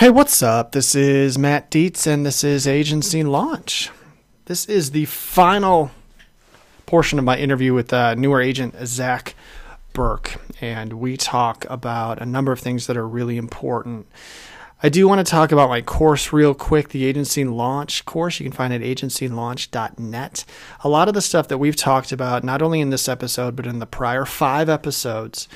[0.00, 0.72] Hey, what's up?
[0.72, 3.90] This is Matt Dietz, and this is Agency Launch.
[4.46, 5.90] This is the final
[6.86, 9.34] portion of my interview with uh, newer agent Zach
[9.92, 14.06] Burke, and we talk about a number of things that are really important.
[14.82, 18.40] I do want to talk about my course real quick, the Agency Launch course.
[18.40, 20.44] You can find it at agencylaunch.net.
[20.82, 23.66] A lot of the stuff that we've talked about, not only in this episode, but
[23.66, 25.46] in the prior five episodes,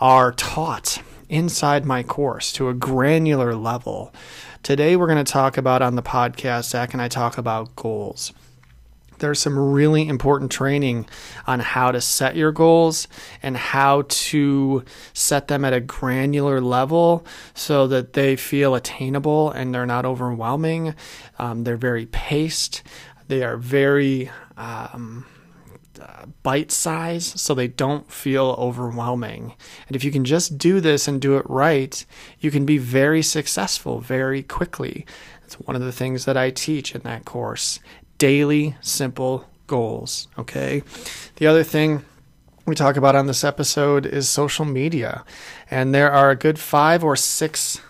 [0.00, 1.02] are taught
[1.32, 4.12] inside my course to a granular level.
[4.62, 8.32] Today, we're going to talk about on the podcast, Zach and I talk about goals.
[9.18, 11.06] There's some really important training
[11.46, 13.08] on how to set your goals
[13.42, 17.24] and how to set them at a granular level
[17.54, 20.94] so that they feel attainable and they're not overwhelming.
[21.38, 22.82] Um, they're very paced.
[23.28, 25.24] They are very um,
[26.42, 29.54] bite size so they don't feel overwhelming.
[29.86, 32.04] And if you can just do this and do it right,
[32.40, 35.06] you can be very successful very quickly.
[35.44, 37.80] It's one of the things that I teach in that course
[38.18, 40.28] daily, simple goals.
[40.38, 40.82] Okay.
[41.36, 42.04] The other thing
[42.66, 45.24] we talk about on this episode is social media.
[45.70, 47.80] And there are a good five or six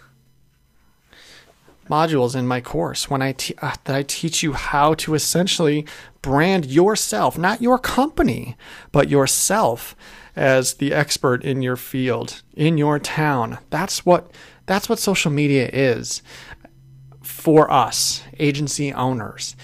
[1.92, 5.86] modules in my course when I te- uh, that I teach you how to essentially
[6.22, 8.56] brand yourself, not your company,
[8.92, 9.94] but yourself
[10.34, 13.58] as the expert in your field, in your town.
[13.68, 14.30] That's what
[14.64, 16.22] that's what social media is
[17.22, 19.56] for us, agency owners.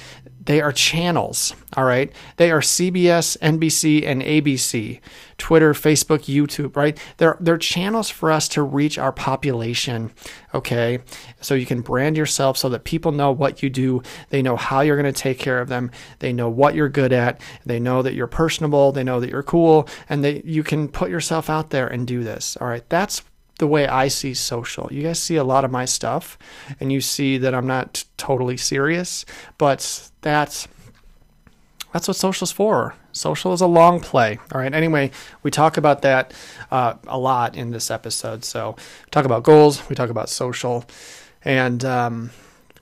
[0.48, 2.10] They are channels, all right?
[2.38, 4.98] They are CBS, NBC, and ABC,
[5.36, 6.98] Twitter, Facebook, YouTube, right?
[7.18, 10.10] They're, they're channels for us to reach our population,
[10.54, 11.00] okay?
[11.42, 14.02] So you can brand yourself so that people know what you do.
[14.30, 15.90] They know how you're going to take care of them.
[16.20, 17.42] They know what you're good at.
[17.66, 18.90] They know that you're personable.
[18.90, 19.86] They know that you're cool.
[20.08, 22.88] And they, you can put yourself out there and do this, all right?
[22.88, 23.22] That's
[23.58, 24.88] the way I see social.
[24.92, 26.38] You guys see a lot of my stuff
[26.80, 29.24] and you see that I'm not totally serious,
[29.58, 30.68] but that's
[31.92, 32.94] that's what social's for.
[33.12, 34.38] Social is a long play.
[34.52, 34.72] All right.
[34.72, 35.10] Anyway,
[35.42, 36.34] we talk about that
[36.70, 38.44] uh, a lot in this episode.
[38.44, 38.76] So,
[39.10, 39.88] talk about goals.
[39.88, 40.84] We talk about social,
[41.44, 42.30] and um,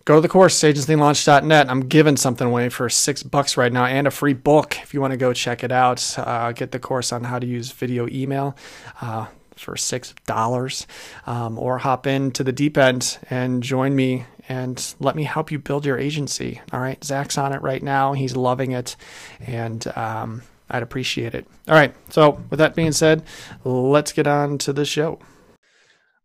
[0.05, 1.71] go to the course agencylaunch.net.
[1.71, 5.01] I'm giving something away for six bucks right now and a free book if you
[5.01, 6.19] want to go check it out.
[6.19, 8.57] Uh, get the course on how to use video email.
[9.01, 10.87] Uh, for six dollars,
[11.27, 15.59] um, or hop into the deep end and join me and let me help you
[15.59, 16.61] build your agency.
[16.73, 18.97] All right, Zach's on it right now; he's loving it,
[19.41, 21.47] and um, I'd appreciate it.
[21.69, 23.23] All right, so with that being said,
[23.65, 25.19] let's get on to the show.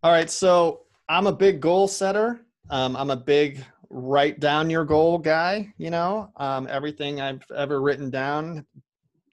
[0.04, 2.42] All right, so I'm a big goal setter.
[2.70, 5.74] Um, I'm a big write down your goal guy.
[5.78, 8.66] You know, um, everything I've ever written down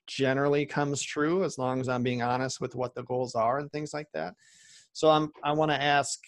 [0.08, 3.70] generally comes true as long as I'm being honest with what the goals are and
[3.70, 4.34] things like that.
[4.92, 6.18] So I'm I want to ask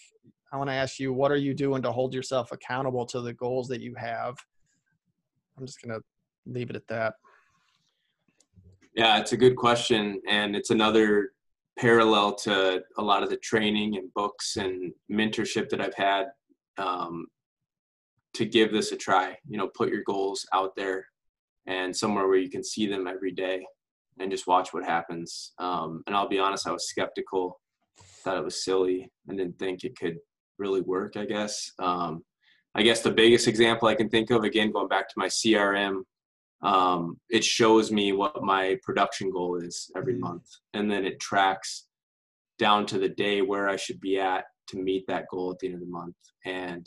[0.53, 3.33] I want to ask you what are you doing to hold yourself accountable to the
[3.33, 4.37] goals that you have?
[5.57, 6.05] I'm just going to
[6.45, 7.15] leave it at that.
[8.95, 11.31] Yeah, it's a good question and it's another
[11.79, 16.27] parallel to a lot of the training and books and mentorship that I've had
[16.77, 17.27] um,
[18.33, 19.37] to give this a try.
[19.47, 21.07] You know, put your goals out there
[21.67, 23.65] and somewhere where you can see them every day
[24.19, 25.53] and just watch what happens.
[25.59, 27.59] Um, and I'll be honest, I was skeptical,
[28.23, 30.17] thought it was silly, and didn't think it could
[30.57, 31.17] really work.
[31.17, 31.71] I guess.
[31.79, 32.23] Um,
[32.73, 36.03] I guess the biggest example I can think of, again, going back to my CRM,
[36.61, 40.23] um, it shows me what my production goal is every mm-hmm.
[40.23, 41.87] month, and then it tracks
[42.59, 45.67] down to the day where I should be at to meet that goal at the
[45.67, 46.15] end of the month.
[46.45, 46.85] And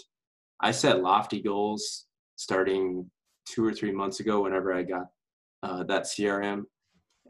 [0.60, 2.06] I set lofty goals
[2.36, 3.10] starting
[3.46, 5.06] two or three months ago whenever I got
[5.62, 6.64] uh, that CRM.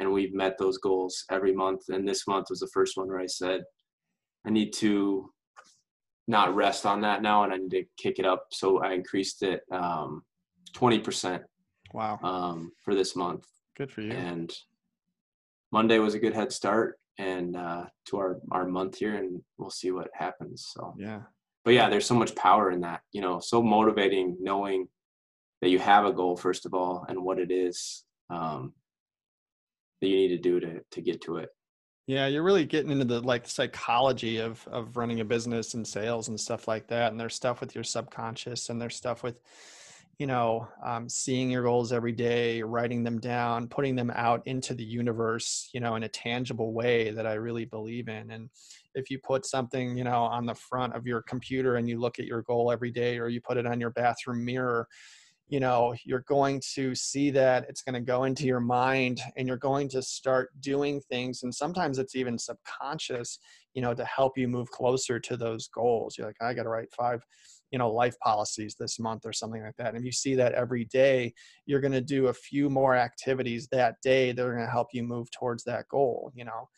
[0.00, 1.82] And we've met those goals every month.
[1.88, 3.62] And this month was the first one where I said,
[4.46, 5.30] I need to
[6.26, 8.46] not rest on that now and I need to kick it up.
[8.50, 10.22] So I increased it um,
[10.76, 11.40] 20%.
[11.92, 12.18] Wow.
[12.24, 13.46] Um, for this month.
[13.76, 14.10] Good for you.
[14.10, 14.52] And
[15.70, 19.70] Monday was a good head start and uh, to our, our month here and we'll
[19.70, 20.72] see what happens.
[20.74, 21.20] So, yeah.
[21.64, 24.88] But yeah, there's so much power in that, you know, so motivating knowing
[25.64, 28.74] that you have a goal first of all and what it is um,
[30.02, 31.48] that you need to do to to get to it.
[32.06, 36.28] Yeah you're really getting into the like psychology of of running a business and sales
[36.28, 39.40] and stuff like that and there's stuff with your subconscious and there's stuff with
[40.18, 44.74] you know um, seeing your goals every day writing them down putting them out into
[44.74, 48.32] the universe you know in a tangible way that i really believe in.
[48.32, 48.50] And
[48.94, 52.18] if you put something you know on the front of your computer and you look
[52.18, 54.86] at your goal every day or you put it on your bathroom mirror
[55.48, 59.46] you know you're going to see that it's going to go into your mind and
[59.46, 63.38] you're going to start doing things and sometimes it's even subconscious
[63.74, 66.16] you know to help you move closer to those goals.
[66.16, 67.24] You're like i got to write five
[67.70, 69.88] you know life policies this month or something like that.
[69.88, 71.34] And if you see that every day
[71.66, 74.88] you're going to do a few more activities that day that are going to help
[74.92, 76.68] you move towards that goal you know?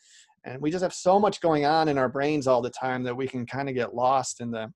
[0.43, 3.15] And we just have so much going on in our brains all the time that
[3.15, 4.71] we can kind of get lost in the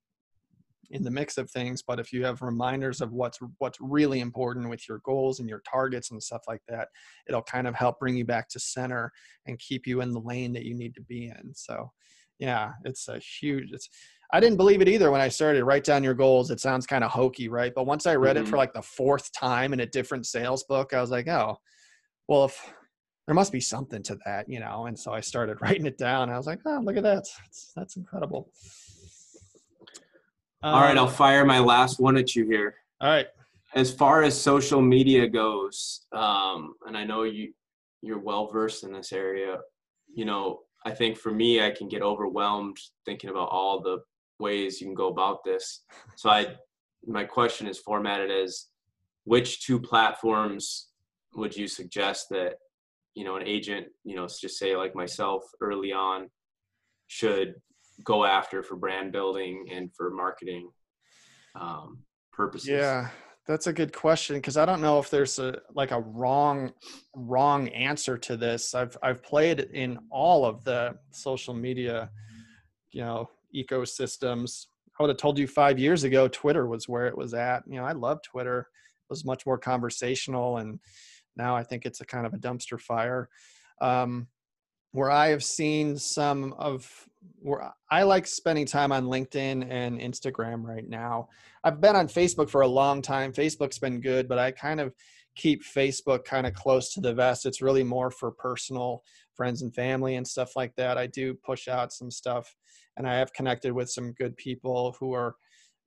[0.92, 4.70] in the mix of things but if you have reminders of what's what's really important
[4.70, 6.88] with your goals and your targets and stuff like that
[7.28, 9.12] it'll kind of help bring you back to center
[9.46, 11.54] and keep you in the lane that you need to be in.
[11.54, 11.92] So
[12.42, 13.88] yeah it's a huge it's
[14.34, 17.04] i didn't believe it either when i started write down your goals it sounds kind
[17.04, 17.72] of hokey right?
[17.74, 18.46] But once i read mm-hmm.
[18.46, 21.58] it for like the fourth time in a different sales book i was like oh
[22.28, 22.74] well if
[23.28, 24.88] there must be something to that you know?
[24.88, 27.72] And so i started writing it down i was like oh look at that that's,
[27.76, 28.52] that's incredible
[30.64, 32.76] all right, I'll um, fire my last one at you here.
[33.00, 33.28] All right.
[33.74, 37.54] As far as social media goes, um, and I know you
[38.02, 39.58] you're well versed in this area.
[40.14, 44.00] You know, I think for me, I can get overwhelmed thinking about all the
[44.40, 45.84] ways you can go about this.
[46.16, 46.56] So I,
[47.06, 48.68] my question is formatted as,
[49.24, 50.90] which two platforms
[51.36, 52.56] would you suggest that
[53.14, 56.30] you know an agent, you know, just say like myself early on,
[57.08, 57.56] should
[58.04, 60.70] go after for brand building and for marketing
[61.56, 62.00] um,
[62.32, 62.70] purposes?
[62.70, 63.10] Yeah,
[63.48, 66.72] that's a good question because I don't know if there's a like a wrong
[67.16, 68.76] wrong answer to this.
[68.76, 72.10] I've I've played in all of the social media,
[72.92, 74.68] you know, ecosystems.
[75.00, 77.64] I would have told you five years ago Twitter was where it was at.
[77.68, 78.60] You know, I love Twitter.
[78.60, 80.80] It was much more conversational, and
[81.36, 83.30] now I think it's a kind of a dumpster fire.
[83.82, 84.28] Um,
[84.92, 87.08] where I have seen some of
[87.90, 91.30] I like spending time on LinkedIn and Instagram right now.
[91.64, 93.34] I've been on Facebook for a long time.
[93.34, 94.94] Facebook's been good, but I kind of
[95.36, 97.46] keep Facebook kind of close to the vest.
[97.46, 99.04] It's really more for personal
[99.36, 100.98] friends and family and stuff like that.
[100.98, 102.56] I do push out some stuff
[102.98, 105.36] and I have connected with some good people who are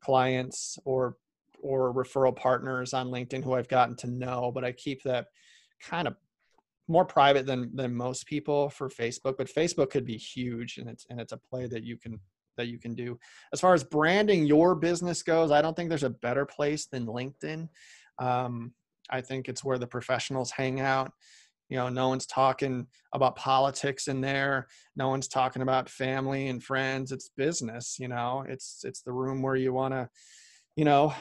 [0.02, 1.16] clients or
[1.62, 5.28] or referral partners on LinkedIn who I've gotten to know, but I keep that
[5.80, 6.14] kind of
[6.88, 11.06] more private than than most people for Facebook, but Facebook could be huge and it's
[11.10, 12.20] and it's a play that you can
[12.56, 13.18] that you can do.
[13.52, 17.06] As far as branding your business goes, I don't think there's a better place than
[17.06, 17.68] LinkedIn.
[18.18, 18.72] Um,
[19.10, 21.12] I think it's where the professionals hang out.
[21.68, 24.68] You know, no one's talking about politics in there.
[24.96, 27.10] No one's talking about family and friends.
[27.10, 27.96] It's business.
[27.98, 30.08] You know, it's it's the room where you want to,
[30.76, 31.14] you know,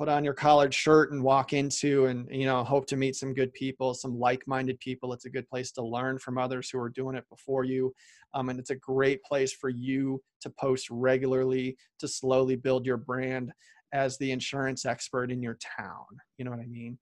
[0.00, 3.34] put on your collared shirt and walk into and you know hope to meet some
[3.34, 5.12] good people some like-minded people.
[5.12, 7.92] It's a good place to learn from others who are doing it before you
[8.32, 12.96] um, and it's a great place for you to post regularly to slowly build your
[12.96, 13.52] brand
[13.92, 16.06] as the insurance expert in your town.
[16.38, 16.98] You know what i mean?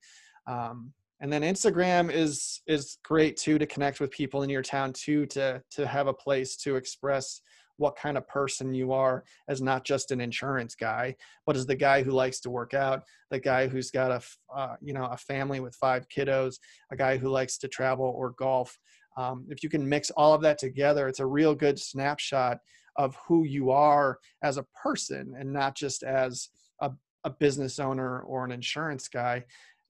[0.49, 4.93] Um, and then instagram is is great too to connect with people in your town
[4.93, 7.43] too to to have a place to express
[7.79, 11.15] what kind of person you are as not just an insurance guy,
[11.47, 14.21] but as the guy who likes to work out, the guy who's got a
[14.55, 16.57] uh, you know a family with five kiddos,
[16.93, 18.79] a guy who likes to travel or golf.
[19.17, 22.59] Um, if you can mix all of that together, it's a real good snapshot
[22.97, 26.49] of who you are as a person and not just as
[26.81, 26.91] a,
[27.25, 29.45] a business owner or an insurance guy,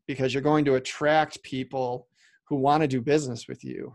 [0.06, 2.06] because you're going to attract people
[2.49, 3.94] who want to do business with you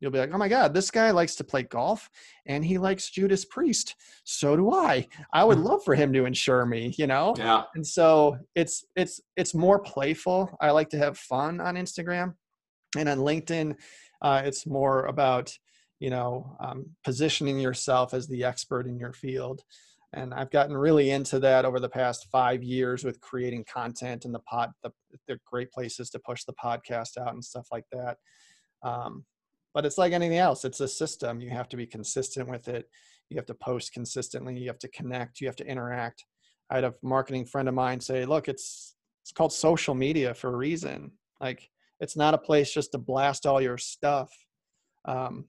[0.00, 2.08] You'll be like, oh my God, this guy likes to play golf
[2.46, 3.96] and he likes Judas Priest.
[4.24, 5.06] So do I.
[5.32, 7.34] I would love for him to insure me, you know?
[7.36, 7.64] Yeah.
[7.74, 10.56] And so it's it's it's more playful.
[10.60, 12.34] I like to have fun on Instagram.
[12.96, 13.74] And on LinkedIn,
[14.22, 15.52] uh, it's more about,
[15.98, 19.62] you know, um, positioning yourself as the expert in your field.
[20.14, 24.34] And I've gotten really into that over the past five years with creating content and
[24.34, 24.90] the pod, the,
[25.26, 28.16] the great places to push the podcast out and stuff like that.
[28.82, 29.24] Um,
[29.74, 32.88] but it's like anything else it's a system you have to be consistent with it
[33.30, 36.24] you have to post consistently you have to connect you have to interact
[36.70, 40.52] i had a marketing friend of mine say look it's it's called social media for
[40.52, 41.10] a reason
[41.40, 41.68] like
[42.00, 44.32] it's not a place just to blast all your stuff
[45.04, 45.46] um,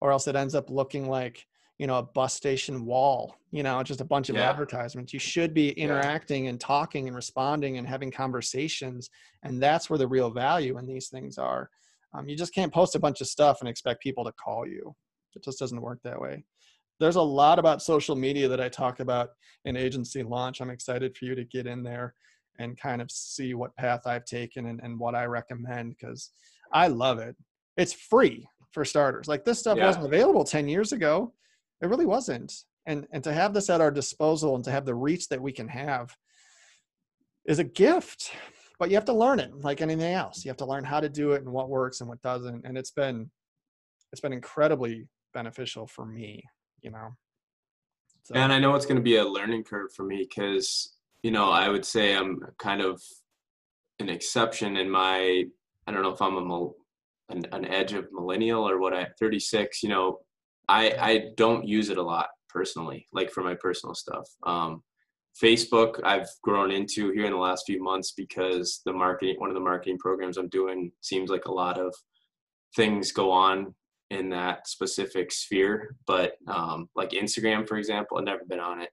[0.00, 1.46] or else it ends up looking like
[1.78, 4.48] you know a bus station wall you know just a bunch of yeah.
[4.48, 6.50] advertisements you should be interacting yeah.
[6.50, 9.10] and talking and responding and having conversations
[9.42, 11.70] and that's where the real value in these things are
[12.14, 14.94] um, you just can't post a bunch of stuff and expect people to call you.
[15.34, 16.44] It just doesn't work that way.
[17.00, 19.30] There's a lot about social media that I talk about
[19.64, 20.60] in agency launch.
[20.60, 22.14] I'm excited for you to get in there
[22.58, 26.30] and kind of see what path I've taken and, and what I recommend because
[26.72, 27.34] I love it.
[27.76, 29.28] It's free for starters.
[29.28, 29.86] Like this stuff yeah.
[29.86, 31.32] wasn't available 10 years ago.
[31.80, 32.52] It really wasn't.
[32.86, 35.52] And and to have this at our disposal and to have the reach that we
[35.52, 36.14] can have
[37.46, 38.32] is a gift
[38.82, 40.44] but you have to learn it like anything else.
[40.44, 42.66] You have to learn how to do it and what works and what doesn't.
[42.66, 43.30] And it's been,
[44.10, 46.42] it's been incredibly beneficial for me,
[46.80, 47.10] you know?
[48.24, 48.34] So.
[48.34, 51.48] And I know it's going to be a learning curve for me because, you know,
[51.48, 53.00] I would say I'm kind of
[54.00, 55.44] an exception in my,
[55.86, 56.68] I don't know if I'm a,
[57.28, 60.18] an, an edge of millennial or what I, 36, you know,
[60.68, 64.28] I, I don't use it a lot personally, like for my personal stuff.
[64.42, 64.82] Um,
[65.40, 69.54] Facebook, I've grown into here in the last few months because the marketing, one of
[69.54, 71.94] the marketing programs I'm doing seems like a lot of
[72.76, 73.74] things go on
[74.10, 75.96] in that specific sphere.
[76.06, 78.90] But um, like Instagram, for example, I've never been on it,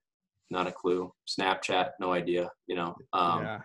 [0.49, 1.11] not a clue.
[1.27, 2.49] Snapchat, no idea.
[2.67, 3.59] You know, um, yeah.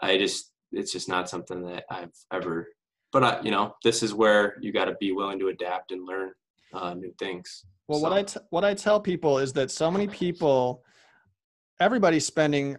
[0.00, 2.68] I just it's just not something that I've ever.
[3.12, 6.06] But I, you know, this is where you got to be willing to adapt and
[6.06, 6.32] learn
[6.74, 7.64] uh, new things.
[7.88, 8.02] Well, so.
[8.02, 10.82] what I t- what I tell people is that so many people,
[11.80, 12.76] everybody's spending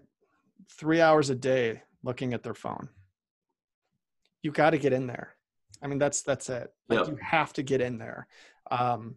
[0.71, 2.89] three hours a day looking at their phone.
[4.41, 5.35] You got to get in there.
[5.81, 6.71] I mean, that's that's it.
[6.87, 8.27] Like you have to get in there,
[8.69, 9.15] um,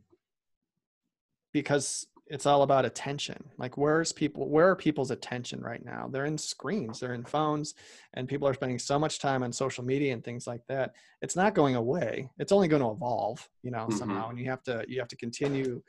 [1.53, 3.51] because it's all about attention.
[3.59, 4.49] Like where's people?
[4.49, 6.09] Where are people's attention right now?
[6.11, 7.75] They're in screens, they're in phones,
[8.15, 10.95] and people are spending so much time on social media and things like that.
[11.21, 12.31] It's not going away.
[12.39, 13.99] It's only going to evolve, you know, mm-hmm.
[13.99, 14.31] somehow.
[14.31, 15.83] And you have to you have to continue.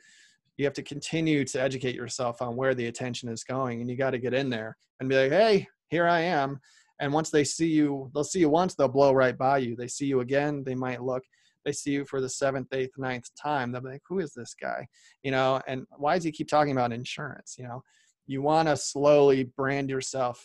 [0.56, 3.96] You have to continue to educate yourself on where the attention is going, and you
[3.96, 6.60] got to get in there and be like, "Hey, here I am."
[7.00, 9.74] And once they see you, they'll see you once, they'll blow right by you.
[9.74, 11.24] They see you again, they might look.
[11.64, 13.72] They see you for the seventh, eighth, ninth time.
[13.72, 14.86] They'll be like, "Who is this guy?"
[15.22, 17.56] You know, and why does he keep talking about insurance?
[17.58, 17.82] You know,
[18.26, 20.42] you want to slowly brand yourself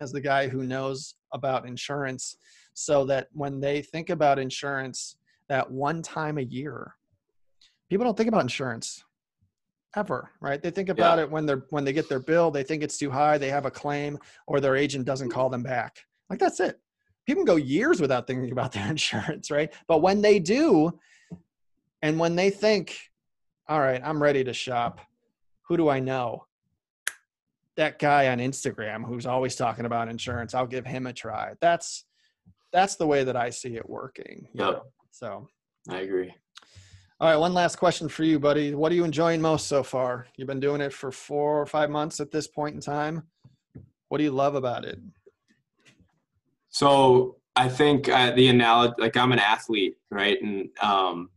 [0.00, 2.36] as the guy who knows about insurance,
[2.72, 5.16] so that when they think about insurance,
[5.48, 6.94] that one time a year,
[7.90, 9.04] people don't think about insurance
[9.96, 10.62] ever right?
[10.62, 11.24] They think about yeah.
[11.24, 13.66] it when they're when they get their bill they think it's too high they have
[13.66, 15.98] a claim or their agent doesn't call them back.
[16.28, 16.78] Like that's it.
[17.26, 19.72] People can go years without thinking about their insurance right?
[19.86, 20.98] But when they do
[22.02, 22.96] and when they think
[23.68, 25.00] all right i'm ready to shop.
[25.62, 26.44] Who do i know?
[27.76, 31.54] That guy on instagram who's always talking about insurance i'll give him a try.
[31.60, 32.04] That's
[32.72, 34.82] that's the way that i see it working yep.
[35.10, 35.48] so.
[35.88, 36.34] I agree
[37.20, 38.74] all right, one last question for you, buddy.
[38.76, 40.28] What are you enjoying most so far?
[40.36, 43.24] You've been doing it for four or five months at this point in time.
[44.08, 45.00] What do you love about it?
[46.68, 50.40] So I think uh, the analogy, like I'm an athlete, right?
[50.40, 51.30] And um,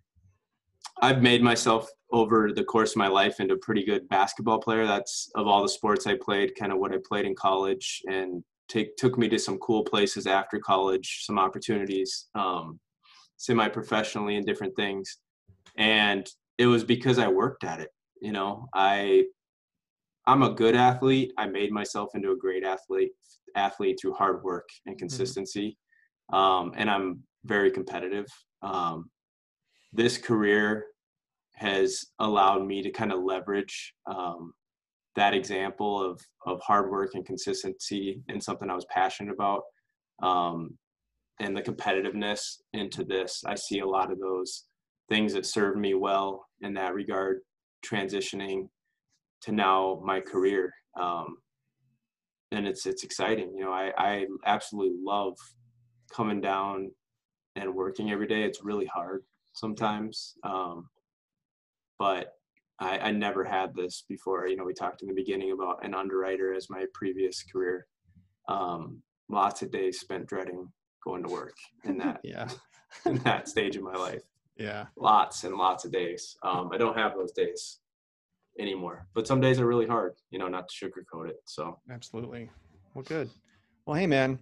[1.01, 4.85] I've made myself over the course of my life into a pretty good basketball player.
[4.85, 8.43] That's of all the sports I played, kind of what I played in college, and
[8.67, 12.79] take took me to some cool places after college, some opportunities, um,
[13.37, 15.17] semi-professionally and different things
[15.77, 17.89] and it was because I worked at it.
[18.21, 19.25] You know, I
[20.27, 21.33] I'm a good athlete.
[21.37, 23.11] I made myself into a great athlete
[23.55, 24.99] athlete through hard work and mm-hmm.
[24.99, 25.77] consistency,
[26.31, 26.37] mm-hmm.
[26.37, 28.27] um, and I'm very competitive.
[28.61, 29.09] Um,
[29.91, 30.85] this career
[31.55, 34.53] has allowed me to kind of leverage um,
[35.15, 39.63] that example of of hard work and consistency and something I was passionate about,
[40.21, 40.77] um,
[41.39, 43.43] and the competitiveness into this.
[43.45, 44.65] I see a lot of those
[45.09, 47.39] things that served me well in that regard
[47.85, 48.67] transitioning
[49.41, 51.37] to now my career um,
[52.51, 55.37] and it's it's exciting you know I, I absolutely love
[56.13, 56.91] coming down
[57.55, 58.43] and working every day.
[58.43, 60.87] It's really hard sometimes um,
[61.99, 62.33] but
[62.79, 64.47] I, I never had this before.
[64.47, 67.85] You know we talked in the beginning about an underwriter as my previous career.
[68.47, 70.67] Um, lots of days spent dreading
[71.05, 72.47] going to work in that yeah.
[73.05, 74.23] in that stage of my life
[74.55, 74.85] yeah.
[74.95, 76.35] Lots and lots of days.
[76.43, 77.79] Um, I don't have those days
[78.59, 79.07] anymore.
[79.13, 81.37] But some days are really hard, you know, not to sugarcoat it.
[81.45, 82.49] So absolutely.
[82.93, 83.29] Well, good.
[83.85, 84.39] Well, hey, man.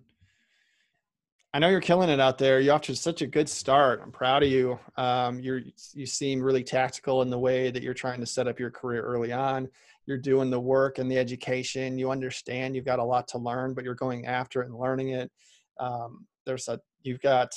[1.52, 2.60] I know you're killing it out there.
[2.60, 4.02] You're off to such a good start.
[4.04, 4.80] I'm proud of you.
[4.98, 5.62] Um, you're
[5.94, 9.02] you seem really tactical in the way that you're trying to set up your career
[9.02, 9.68] early on.
[10.06, 11.98] You're doing the work and the education.
[11.98, 15.10] You understand you've got a lot to learn, but you're going after it and learning
[15.10, 15.32] it.
[15.80, 17.50] Um, there's a you've got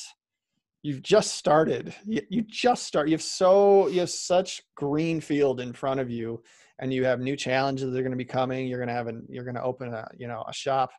[0.82, 1.94] you've just started.
[2.04, 6.10] You, you just start you have so you have such green field in front of
[6.10, 6.42] you
[6.78, 8.66] and you have new challenges that are going to be coming.
[8.66, 10.90] You're going to have a you're going to open a you know a shop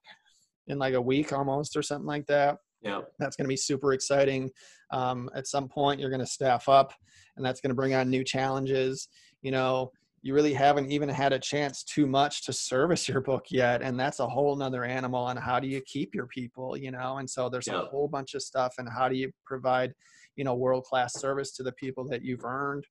[0.67, 2.57] in like a week almost or something like that.
[2.81, 3.01] Yeah.
[3.19, 4.51] That's going to be super exciting.
[4.91, 6.93] Um, at some point you're going to staff up
[7.35, 9.07] and that's going to bring on new challenges
[9.41, 9.91] you know
[10.23, 13.99] you really haven't even had a chance too much to service your book yet and
[13.99, 17.17] that's a whole nother animal and how do you keep your people you know?
[17.17, 17.81] And so there's yeah.
[17.81, 19.93] a whole bunch of stuff and how do you provide
[20.35, 22.85] you know world class service to the people that you've earned?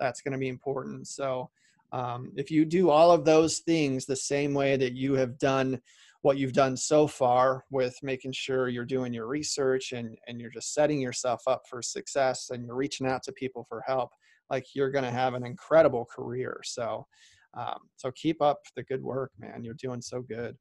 [0.00, 1.06] That's going to be important.
[1.08, 1.50] So
[1.92, 5.80] um, if you do all of those things the same way that you have done
[6.22, 10.50] what you've done so far with making sure you're doing your research and and you're
[10.50, 14.10] just setting yourself up for success and you're reaching out to people for help
[14.50, 17.06] like you're going to have an incredible career so
[17.54, 20.56] um, so keep up the good work man you're doing so good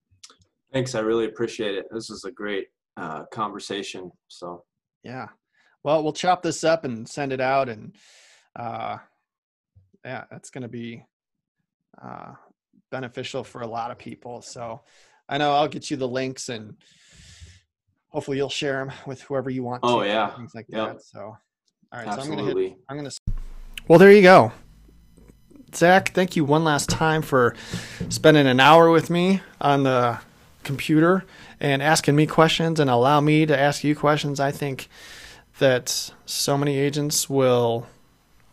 [0.74, 2.68] thanks i really appreciate it this is a great
[2.98, 4.64] uh, conversation so
[5.04, 5.28] yeah
[5.84, 7.96] well we'll chop this up and send it out and
[8.58, 8.98] uh,
[10.06, 11.04] yeah that's going to be
[12.04, 12.34] uh,
[12.92, 14.82] beneficial for a lot of people so
[15.30, 16.76] I know I'll get you the links and
[18.10, 19.82] hopefully you'll share them with whoever you want.
[19.84, 20.94] Oh to, yeah, things like yep.
[20.94, 21.04] that.
[21.04, 21.38] So, all
[21.94, 22.70] right, Absolutely.
[22.70, 23.17] so I'm gonna hit.
[23.88, 24.52] Well, there you go,
[25.74, 26.10] Zach.
[26.10, 27.56] Thank you one last time for
[28.10, 30.20] spending an hour with me on the
[30.66, 31.24] computer
[31.62, 34.42] and asking me questions and allow me to ask you questions.
[34.42, 34.90] I think
[35.60, 37.88] that so many agents will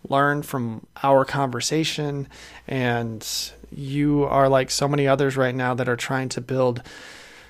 [0.08, 2.28] learn from our conversation
[2.68, 6.80] and you are like so many others right now that are trying to build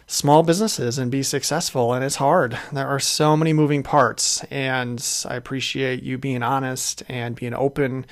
[0.06, 2.58] small businesses and be successful and it's hard.
[2.72, 8.06] There are so many moving parts and i appreciate you being honest and being open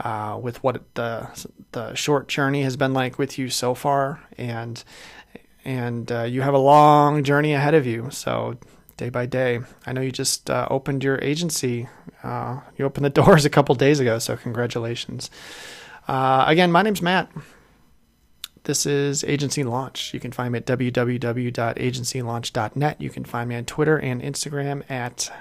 [0.00, 1.28] uh, with what the
[1.72, 4.82] the short journey has been like with you so far and
[5.64, 8.10] and uh, you have a long journey ahead of you.
[8.10, 8.58] So
[8.96, 11.88] day by day i know you just uh, opened your agency
[12.22, 15.30] uh, you opened the doors a couple days ago so congratulations.
[16.06, 17.30] Uh, again my name's matt
[18.64, 20.12] this is Agency Launch.
[20.12, 23.00] You can find me at www.agencylaunch.net.
[23.00, 25.32] You can find me on Twitter and Instagram at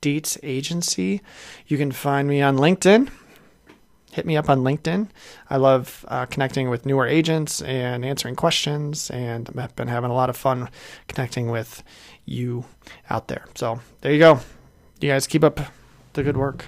[0.00, 1.20] Deets Agency.
[1.66, 3.10] You can find me on LinkedIn.
[4.12, 5.08] Hit me up on LinkedIn.
[5.48, 10.14] I love uh, connecting with newer agents and answering questions, and I've been having a
[10.14, 10.68] lot of fun
[11.08, 11.82] connecting with
[12.26, 12.66] you
[13.08, 13.46] out there.
[13.54, 14.40] So there you go.
[15.00, 15.60] You guys keep up
[16.12, 16.66] the good work.